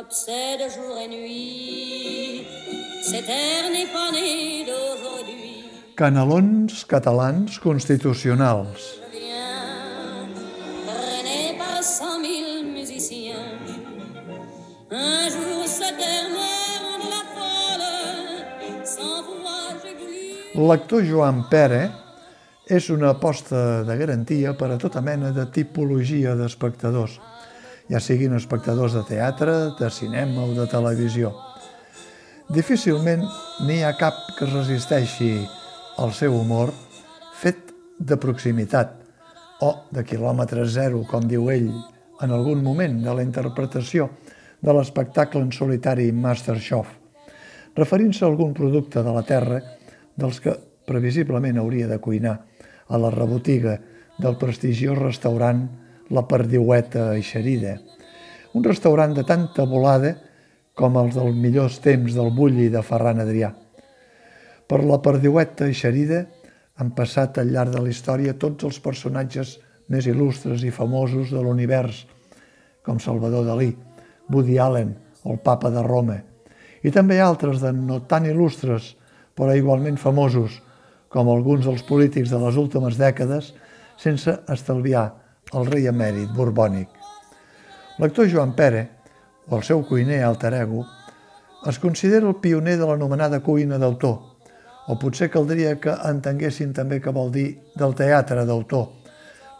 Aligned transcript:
m'obsède 0.00 0.62
jour 0.70 0.96
et 0.98 1.08
nuit. 1.08 2.46
Cette 3.02 3.26
terre 3.26 3.70
n'est 3.70 3.92
pas 3.92 4.10
née 4.12 4.64
d'aujourd'hui. 4.64 5.64
Canelons 5.96 6.66
catalans 6.88 7.44
constitucionals. 7.62 8.66
Traîné 10.86 11.58
par 11.58 11.82
cent 11.82 12.18
mille 12.18 12.72
musiciens. 12.72 13.58
Un 14.90 15.28
jour 15.28 15.66
cette 15.66 16.02
folle, 17.34 17.86
sans 18.84 19.24
j'ai 19.82 19.94
voulu. 20.00 20.68
L'actor 20.68 21.04
Joan 21.04 21.44
Pere 21.50 21.90
és 22.66 22.88
una 22.88 23.10
aposta 23.10 23.82
de 23.82 23.96
garantia 23.98 24.54
per 24.54 24.70
a 24.70 24.78
tota 24.78 25.00
mena 25.02 25.32
de 25.34 25.44
tipologia 25.50 26.36
d'espectadors, 26.38 27.18
ja 27.90 28.00
siguin 28.00 28.36
espectadors 28.38 28.94
de 28.94 29.02
teatre, 29.08 29.74
de 29.78 29.90
cinema 29.90 30.44
o 30.46 30.54
de 30.54 30.66
televisió. 30.70 31.32
Difícilment 32.50 33.24
n'hi 33.66 33.80
ha 33.82 33.96
cap 33.98 34.14
que 34.36 34.46
es 34.46 34.54
resisteixi 34.54 35.32
al 35.98 36.14
seu 36.14 36.36
humor 36.38 36.72
fet 37.42 37.74
de 37.98 38.16
proximitat 38.16 38.94
o 39.66 39.72
de 39.92 40.04
quilòmetre 40.06 40.64
zero, 40.70 41.02
com 41.10 41.26
diu 41.28 41.50
ell, 41.52 41.68
en 42.22 42.32
algun 42.32 42.62
moment 42.64 43.00
de 43.02 43.14
la 43.16 43.26
interpretació 43.26 44.08
de 44.60 44.72
l'espectacle 44.76 45.42
en 45.42 45.52
solitari 45.52 46.10
Masterchef, 46.12 46.88
referint-se 47.76 48.24
a 48.24 48.28
algun 48.28 48.54
producte 48.54 49.02
de 49.02 49.14
la 49.14 49.22
terra 49.26 49.60
dels 50.16 50.40
que 50.40 50.54
previsiblement 50.86 51.58
hauria 51.60 51.88
de 51.88 51.98
cuinar 51.98 52.38
a 52.88 52.98
la 52.98 53.10
rebotiga 53.14 53.78
del 54.18 54.36
prestigiós 54.36 54.98
restaurant 54.98 55.64
La 56.10 56.24
Perdiueta 56.26 57.12
Eixerida, 57.14 57.76
un 58.58 58.64
restaurant 58.66 59.12
de 59.14 59.22
tanta 59.22 59.62
volada 59.62 60.16
com 60.74 60.96
els 60.98 61.14
dels 61.14 61.36
millors 61.38 61.76
temps 61.84 62.16
del 62.16 62.32
Bulli 62.34 62.66
de 62.72 62.82
Ferran 62.82 63.22
Adrià. 63.22 63.52
Per 64.66 64.80
la 64.82 64.98
Perdiueta 65.04 65.68
Eixerida 65.70 66.24
han 66.82 66.90
passat 66.98 67.38
al 67.38 67.52
llarg 67.54 67.70
de 67.76 67.84
la 67.84 67.92
història 67.94 68.34
tots 68.34 68.66
els 68.66 68.80
personatges 68.82 69.54
més 69.86 70.10
il·lustres 70.10 70.66
i 70.66 70.74
famosos 70.74 71.30
de 71.30 71.44
l'univers, 71.46 72.02
com 72.82 72.98
Salvador 72.98 73.46
Dalí, 73.46 73.70
Woody 74.34 74.58
Allen 74.58 74.96
o 75.22 75.36
el 75.36 75.40
papa 75.46 75.70
de 75.70 75.86
Roma, 75.86 76.18
i 76.82 76.90
també 76.90 77.20
altres 77.22 77.62
de 77.62 77.70
no 77.70 78.02
tan 78.10 78.26
il·lustres, 78.26 78.96
però 79.38 79.54
igualment 79.54 79.94
famosos, 79.94 80.58
com 81.06 81.30
alguns 81.30 81.70
dels 81.70 81.86
polítics 81.86 82.34
de 82.34 82.42
les 82.42 82.58
últimes 82.58 82.98
dècades, 82.98 83.54
sense 83.94 84.40
estalviar 84.50 85.12
el 85.54 85.66
rei 85.66 85.88
emèrit 85.90 86.30
borbònic. 86.34 86.88
L'actor 88.00 88.28
Joan 88.30 88.54
Pere, 88.56 88.86
o 89.48 89.58
el 89.58 89.64
seu 89.66 89.82
cuiner 89.86 90.22
alter 90.24 90.54
ego, 90.54 90.84
es 91.66 91.78
considera 91.78 92.28
el 92.28 92.38
pioner 92.40 92.78
de 92.78 92.86
l'anomenada 92.88 93.42
cuina 93.44 93.78
d'autor, 93.78 94.16
o 94.88 94.96
potser 94.98 95.28
caldria 95.30 95.74
que 95.82 95.92
entenguessin 96.08 96.72
també 96.74 97.00
què 97.02 97.12
vol 97.12 97.28
dir 97.34 97.48
del 97.76 97.94
teatre 97.98 98.46
d'autor, 98.48 98.88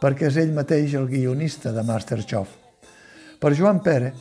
perquè 0.00 0.30
és 0.30 0.38
ell 0.40 0.54
mateix 0.56 0.94
el 0.96 1.10
guionista 1.10 1.74
de 1.76 1.84
Masterchef. 1.84 2.56
Per 3.40 3.52
Joan 3.56 3.82
Pere, 3.84 4.14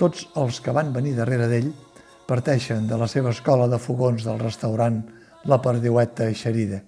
tots 0.00 0.28
els 0.40 0.62
que 0.64 0.72
van 0.72 0.92
venir 0.94 1.14
darrere 1.18 1.48
d'ell 1.50 1.68
parteixen 2.28 2.86
de 2.88 2.96
la 3.00 3.08
seva 3.08 3.32
escola 3.34 3.68
de 3.68 3.78
fogons 3.80 4.24
del 4.24 4.40
restaurant 4.40 5.02
la 5.48 5.60
perdiueta 5.64 6.28
eixerida. 6.28 6.82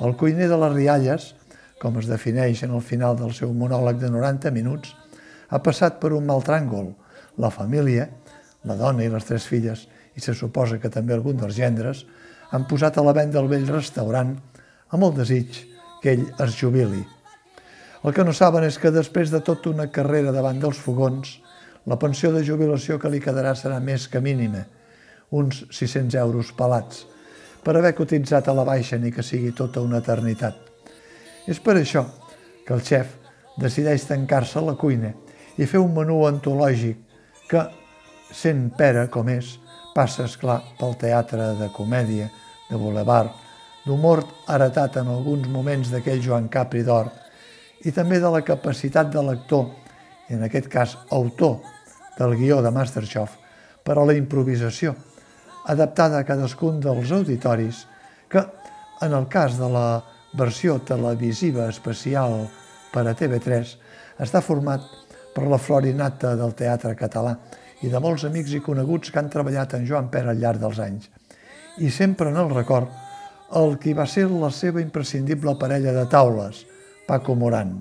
El 0.00 0.16
cuiner 0.16 0.48
de 0.48 0.58
les 0.58 0.72
rialles, 0.72 1.34
com 1.80 1.96
es 1.96 2.08
defineix 2.10 2.62
en 2.66 2.74
el 2.76 2.82
final 2.84 3.16
del 3.16 3.32
seu 3.36 3.54
monòleg 3.56 4.00
de 4.02 4.10
90 4.12 4.52
minuts, 4.52 4.92
ha 5.48 5.60
passat 5.64 5.96
per 6.02 6.12
un 6.12 6.26
mal 6.28 6.44
tràngol. 6.44 6.92
La 7.40 7.50
família, 7.50 8.06
la 8.68 8.76
dona 8.76 9.06
i 9.06 9.10
les 9.12 9.24
tres 9.24 9.46
filles, 9.48 9.86
i 10.14 10.20
se 10.20 10.34
suposa 10.36 10.78
que 10.82 10.92
també 10.92 11.16
algun 11.16 11.40
dels 11.40 11.56
gendres, 11.56 12.04
han 12.50 12.66
posat 12.68 12.98
a 12.98 13.04
la 13.06 13.14
venda 13.16 13.40
el 13.40 13.48
vell 13.48 13.66
restaurant 13.70 14.34
amb 14.90 15.06
el 15.06 15.14
desig 15.16 15.62
que 16.02 16.12
ell 16.12 16.26
es 16.44 16.58
jubili. 16.58 17.02
El 18.04 18.16
que 18.16 18.24
no 18.24 18.32
saben 18.36 18.64
és 18.64 18.78
que 18.80 18.92
després 18.92 19.32
de 19.32 19.40
tota 19.44 19.70
una 19.72 19.90
carrera 19.92 20.32
davant 20.36 20.60
dels 20.60 20.80
fogons, 20.80 21.38
la 21.86 21.98
pensió 22.00 22.32
de 22.32 22.44
jubilació 22.44 22.98
que 23.00 23.10
li 23.12 23.20
quedarà 23.24 23.54
serà 23.56 23.80
més 23.80 24.08
que 24.08 24.20
mínima, 24.24 24.66
uns 25.30 25.64
600 25.70 26.16
euros 26.20 26.52
pelats, 26.56 27.06
per 27.64 27.76
haver 27.76 27.94
cotitzat 27.96 28.48
a 28.48 28.56
la 28.56 28.66
baixa 28.68 28.98
ni 28.98 29.12
que 29.12 29.24
sigui 29.24 29.52
tota 29.56 29.84
una 29.84 30.00
eternitat. 30.04 30.69
És 31.46 31.60
per 31.60 31.76
això 31.78 32.04
que 32.66 32.74
el 32.76 32.82
xef 32.84 33.16
decideix 33.60 34.06
tancar-se 34.08 34.58
a 34.58 34.64
la 34.64 34.76
cuina 34.80 35.12
i 35.58 35.66
fer 35.66 35.80
un 35.80 35.92
menú 35.94 36.22
antològic 36.28 36.98
que, 37.50 37.64
sent 38.30 38.68
pera 38.78 39.08
com 39.10 39.28
és, 39.32 39.56
passa, 39.94 40.24
esclar, 40.28 40.60
pel 40.78 40.94
teatre 41.00 41.54
de 41.58 41.70
comèdia, 41.74 42.28
de 42.70 42.78
boulevard, 42.78 43.32
d'humor 43.84 44.22
heretat 44.48 45.00
en 45.00 45.08
alguns 45.10 45.48
moments 45.50 45.90
d'aquell 45.90 46.22
Joan 46.22 46.48
Capri 46.52 46.84
d'Or 46.86 47.10
i 47.84 47.92
també 47.96 48.20
de 48.20 48.30
la 48.30 48.42
capacitat 48.46 49.10
de 49.10 49.22
l'actor, 49.24 49.66
i 50.28 50.36
en 50.36 50.44
aquest 50.46 50.68
cas 50.70 50.96
autor 51.10 51.58
del 52.18 52.36
guió 52.38 52.60
de 52.62 52.70
Masterchef, 52.70 53.32
per 53.82 53.96
a 53.96 54.04
la 54.04 54.14
improvisació, 54.14 54.94
adaptada 55.66 56.20
a 56.20 56.26
cadascun 56.28 56.80
dels 56.80 57.10
auditoris, 57.16 57.86
que, 58.28 58.44
en 59.00 59.16
el 59.16 59.26
cas 59.32 59.56
de 59.58 59.68
la 59.72 59.86
versió 60.36 60.78
televisiva 60.86 61.68
especial 61.68 62.46
per 62.92 63.06
a 63.06 63.14
TV3, 63.16 63.74
està 64.22 64.42
format 64.44 64.84
per 65.34 65.46
la 65.48 65.58
florinata 65.58 66.34
del 66.38 66.54
teatre 66.58 66.94
català 66.98 67.36
i 67.82 67.88
de 67.88 68.00
molts 68.02 68.26
amics 68.28 68.54
i 68.54 68.62
coneguts 68.64 69.10
que 69.10 69.18
han 69.20 69.30
treballat 69.32 69.74
en 69.78 69.86
Joan 69.88 70.10
Pere 70.12 70.32
al 70.32 70.40
llarg 70.42 70.60
dels 70.60 70.80
anys. 70.82 71.08
I 71.80 71.90
sempre 71.90 72.28
en 72.30 72.36
el 72.36 72.50
record 72.52 72.90
el 73.56 73.76
qui 73.82 73.94
va 73.96 74.06
ser 74.06 74.28
la 74.30 74.50
seva 74.54 74.82
imprescindible 74.82 75.56
parella 75.58 75.94
de 75.96 76.06
taules, 76.10 76.64
Paco 77.06 77.34
Moran. 77.34 77.74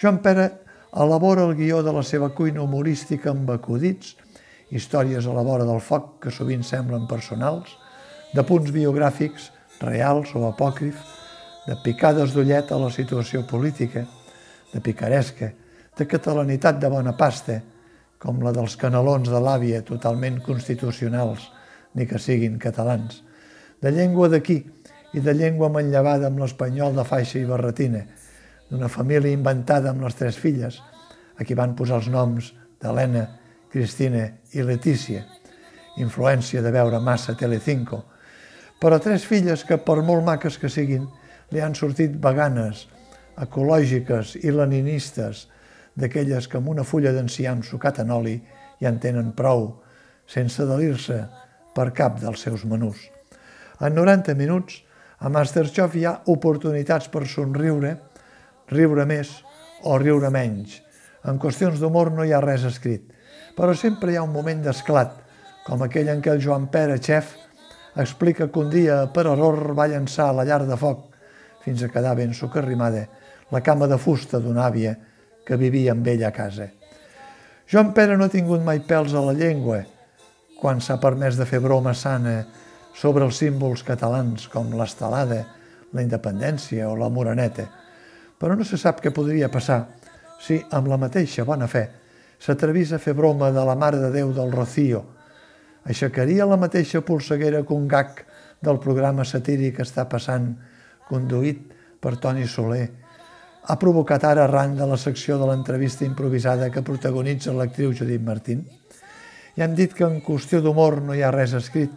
Joan 0.00 0.18
Pere 0.22 0.50
elabora 0.94 1.44
el 1.46 1.54
guió 1.54 1.82
de 1.82 1.92
la 1.94 2.02
seva 2.02 2.30
cuina 2.34 2.62
humorística 2.62 3.30
amb 3.30 3.50
acudits 3.54 4.16
històries 4.74 5.26
a 5.26 5.34
la 5.34 5.44
vora 5.46 5.66
del 5.68 5.82
foc 5.82 6.16
que 6.24 6.32
sovint 6.34 6.64
semblen 6.66 7.06
personals, 7.10 7.76
de 8.34 8.42
punts 8.42 8.72
biogràfics 8.74 9.50
reals 9.82 10.32
o 10.34 10.48
apòcrif, 10.48 10.98
de 11.64 11.76
picades 11.82 12.34
d'ullet 12.34 12.72
a 12.72 12.78
la 12.80 12.90
situació 12.92 13.44
política, 13.48 14.04
de 14.72 14.80
picaresca, 14.84 15.50
de 15.96 16.06
catalanitat 16.10 16.80
de 16.82 16.90
bona 16.90 17.14
pasta, 17.16 17.60
com 18.18 18.40
la 18.42 18.52
dels 18.56 18.76
canelons 18.80 19.28
de 19.30 19.40
l'àvia 19.40 19.82
totalment 19.84 20.40
constitucionals, 20.44 21.50
ni 21.94 22.06
que 22.10 22.18
siguin 22.18 22.58
catalans, 22.58 23.22
de 23.80 23.92
llengua 23.92 24.28
d'aquí 24.32 24.58
i 25.14 25.22
de 25.22 25.34
llengua 25.36 25.70
manllevada 25.70 26.30
amb 26.30 26.40
l'espanyol 26.42 26.96
de 26.96 27.04
faixa 27.06 27.38
i 27.38 27.46
barretina, 27.46 28.02
d'una 28.70 28.88
família 28.88 29.32
inventada 29.32 29.92
amb 29.92 30.02
les 30.02 30.16
tres 30.18 30.38
filles, 30.40 30.80
a 31.36 31.44
qui 31.44 31.54
van 31.54 31.74
posar 31.76 32.00
els 32.00 32.08
noms 32.10 32.52
d'Helena, 32.82 33.26
Cristina 33.70 34.24
i 34.54 34.62
Letícia, 34.62 35.24
influència 35.98 36.62
de 36.62 36.72
veure 36.74 37.00
massa 37.02 37.36
Telecinco, 37.38 38.02
però 38.80 38.98
tres 39.02 39.24
filles 39.26 39.62
que, 39.66 39.78
per 39.78 40.00
molt 40.02 40.24
maques 40.26 40.58
que 40.58 40.70
siguin, 40.70 41.06
li 41.52 41.62
han 41.62 41.74
sortit 41.74 42.16
veganes, 42.22 42.86
ecològiques 43.40 44.36
i 44.42 44.52
leninistes, 44.54 45.48
d'aquelles 45.94 46.48
que 46.50 46.58
amb 46.58 46.70
una 46.72 46.84
fulla 46.86 47.12
d'enciam 47.14 47.62
sucat 47.62 48.00
en 48.02 48.10
oli 48.14 48.36
ja 48.80 48.90
en 48.90 49.00
tenen 49.02 49.32
prou, 49.36 49.68
sense 50.26 50.64
delir-se 50.66 51.20
per 51.74 51.90
cap 51.94 52.20
dels 52.22 52.42
seus 52.46 52.64
menús. 52.64 52.98
En 53.80 53.94
90 53.94 54.34
minuts, 54.38 54.80
a 55.18 55.30
Masterchef 55.30 55.94
hi 55.96 56.04
ha 56.06 56.18
oportunitats 56.30 57.10
per 57.10 57.26
somriure, 57.30 57.96
riure 58.70 59.06
més 59.06 59.30
o 59.84 59.98
riure 59.98 60.30
menys. 60.30 60.80
En 61.24 61.38
qüestions 61.40 61.80
d'humor 61.80 62.12
no 62.12 62.24
hi 62.24 62.32
ha 62.32 62.42
res 62.44 62.64
escrit 62.68 63.14
però 63.56 63.74
sempre 63.74 64.12
hi 64.12 64.16
ha 64.16 64.26
un 64.26 64.32
moment 64.34 64.62
d'esclat, 64.64 65.14
com 65.64 65.82
aquell 65.86 66.10
en 66.12 66.22
què 66.22 66.34
el 66.34 66.42
Joan 66.42 66.66
Pere, 66.72 66.98
xef, 66.98 67.34
explica 67.96 68.48
que 68.50 68.60
un 68.60 68.70
dia, 68.70 69.04
per 69.14 69.26
error, 69.30 69.72
va 69.78 69.86
llançar 69.90 70.28
a 70.30 70.38
la 70.40 70.46
llar 70.48 70.64
de 70.66 70.78
foc, 70.78 71.13
fins 71.64 71.82
a 71.82 71.88
quedar 71.88 72.14
ben 72.16 72.34
socarrimada, 72.36 73.06
la 73.50 73.62
cama 73.64 73.88
de 73.88 73.98
fusta 73.98 74.40
d'una 74.40 74.66
àvia 74.68 74.94
que 75.44 75.56
vivia 75.60 75.92
amb 75.92 76.06
ell 76.08 76.24
a 76.24 76.32
casa. 76.32 76.68
Joan 77.70 77.94
Pere 77.96 78.16
no 78.16 78.28
ha 78.28 78.32
tingut 78.32 78.62
mai 78.64 78.82
pèls 78.84 79.14
a 79.16 79.22
la 79.24 79.32
llengua, 79.36 79.80
quan 80.60 80.80
s'ha 80.80 81.00
permès 81.00 81.38
de 81.40 81.46
fer 81.48 81.60
broma 81.64 81.94
sana 81.96 82.42
sobre 82.94 83.24
els 83.24 83.40
símbols 83.40 83.82
catalans 83.84 84.46
com 84.52 84.72
l'estelada, 84.76 85.42
la 85.94 86.02
independència 86.02 86.88
o 86.90 86.96
la 86.98 87.08
moreneta, 87.08 87.66
però 88.38 88.56
no 88.58 88.64
se 88.66 88.78
sap 88.80 89.00
què 89.00 89.12
podria 89.14 89.48
passar 89.48 89.84
si, 90.40 90.58
amb 90.76 90.90
la 90.90 90.98
mateixa 91.00 91.46
bona 91.48 91.68
fe, 91.70 91.86
s'atrevís 92.40 92.92
a 92.92 93.00
fer 93.00 93.14
broma 93.16 93.50
de 93.54 93.64
la 93.64 93.76
Mare 93.78 94.00
de 94.02 94.10
Déu 94.12 94.32
del 94.36 94.52
Rocío. 94.52 95.04
Aixecaria 95.88 96.46
la 96.48 96.58
mateixa 96.60 97.00
polseguera 97.00 97.62
que 97.64 97.72
un 97.76 97.88
gag 97.88 98.24
del 98.64 98.80
programa 98.80 99.24
satíric 99.24 99.78
que 99.78 99.86
està 99.86 100.04
passant, 100.10 100.52
conduït 101.08 101.64
per 102.00 102.16
Toni 102.20 102.46
Soler. 102.48 102.86
Ha 103.64 103.76
provocat 103.80 104.24
ara 104.28 104.44
arran 104.44 104.74
de 104.76 104.86
la 104.88 104.98
secció 105.00 105.38
de 105.40 105.48
l'entrevista 105.48 106.04
improvisada 106.04 106.70
que 106.70 106.84
protagonitza 106.84 107.54
l'actriu 107.56 107.94
Judit 107.96 108.22
Martín. 108.22 108.64
Ja 109.56 109.64
hem 109.64 109.76
dit 109.78 109.94
que 109.94 110.04
en 110.04 110.20
qüestió 110.20 110.60
d'humor 110.60 111.00
no 111.02 111.14
hi 111.14 111.22
ha 111.22 111.32
res 111.32 111.54
escrit, 111.56 111.92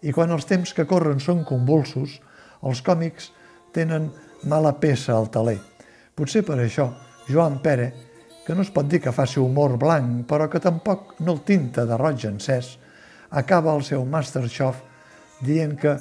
i 0.00 0.12
quan 0.12 0.32
els 0.32 0.46
temps 0.48 0.72
que 0.76 0.86
corren 0.88 1.20
són 1.20 1.44
convulsos, 1.48 2.20
els 2.64 2.80
còmics 2.84 3.30
tenen 3.74 4.10
mala 4.48 4.74
peça 4.80 5.16
al 5.16 5.30
taler. 5.32 5.58
Potser 6.14 6.44
per 6.46 6.58
això, 6.62 6.90
Joan 7.28 7.58
Pere, 7.64 7.92
que 8.44 8.54
no 8.54 8.62
es 8.62 8.70
pot 8.70 8.88
dir 8.88 9.00
que 9.00 9.12
faci 9.12 9.40
humor 9.40 9.78
blanc, 9.80 10.26
però 10.28 10.48
que 10.52 10.60
tampoc 10.60 11.16
no 11.24 11.32
el 11.32 11.40
tinta 11.48 11.86
de 11.88 11.96
roig 12.00 12.26
encès, 12.28 12.74
acaba 13.30 13.72
el 13.74 13.82
seu 13.82 14.04
Masterchef 14.04 14.82
dient 15.42 15.74
que 15.80 15.96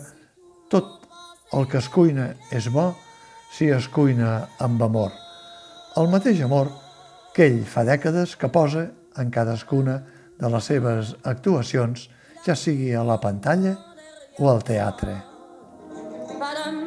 tot 0.69 1.03
el 1.54 1.68
que 1.70 1.78
es 1.78 1.90
cuina 1.90 2.32
és 2.52 2.68
bo 2.74 2.92
si 3.54 3.70
es 3.70 3.88
cuina 3.94 4.48
amb 4.66 4.82
amor. 4.82 5.12
El 5.98 6.10
mateix 6.10 6.42
amor 6.42 6.72
que 7.36 7.46
ell 7.46 7.62
fa 7.70 7.84
dècades 7.86 8.36
que 8.40 8.50
posa 8.50 8.88
en 9.22 9.30
cadascuna 9.34 10.00
de 10.40 10.50
les 10.50 10.70
seves 10.70 11.14
actuacions, 11.30 12.08
ja 12.46 12.56
sigui 12.58 12.92
a 12.98 13.04
la 13.06 13.20
pantalla 13.22 13.76
o 14.40 14.50
al 14.50 14.64
teatre. 14.66 15.20
Padam, 16.42 16.80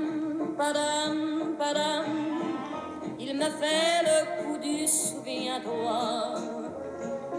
padam, 0.58 1.20
padam, 1.58 2.10
il 3.18 3.36
me 3.38 3.50
fait 3.60 4.02
le 4.08 4.18
coup 4.34 4.58
du 4.58 4.88
souviens-toi. 4.88 6.00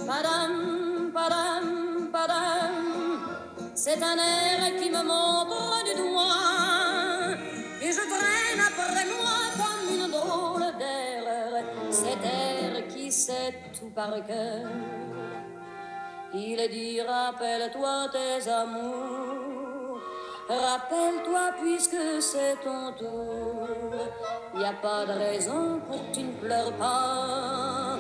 Padam, 0.08 1.12
padam, 1.14 2.10
padam, 2.12 2.76
c'est 3.76 4.02
un 4.02 4.18
air 4.18 4.76
qui 4.80 4.90
me 4.90 5.04
montre 5.04 5.87
par 13.98 14.14
cœur. 14.28 14.70
Il 16.32 16.60
dit 16.70 17.02
rappelle-toi 17.02 17.96
tes 18.16 18.48
amours, 18.48 20.00
rappelle-toi 20.48 21.46
puisque 21.60 22.04
c'est 22.20 22.58
ton 22.64 22.94
tour. 23.00 23.68
Y 24.56 24.66
a 24.66 24.74
pas 24.74 25.04
de 25.08 25.14
raison 25.14 25.82
pour 25.88 26.00
que 26.06 26.16
tu 26.16 26.24
ne 26.30 26.34
pleures 26.34 26.74
pas, 26.74 27.98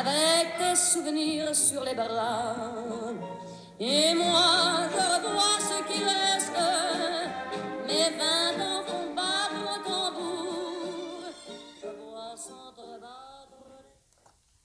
avec 0.00 0.46
tes 0.60 0.76
souvenirs 0.76 1.54
sur 1.54 1.84
les 1.84 1.94
bras. 1.94 2.54
Et 3.78 4.14
moi 4.14 4.88
je 4.94 5.17